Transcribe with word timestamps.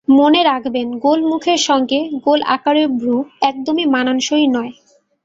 মনে 0.11 0.41
রাখবেন, 0.43 0.87
গোল 0.97 1.19
মুখের 1.23 1.59
সঙ্গে 1.59 1.99
গোল 2.25 2.39
আকারের 2.47 2.87
ভ্রু 2.97 3.15
একদমই 3.41 3.85
মানানসই 3.85 4.47
নয়। 4.47 4.73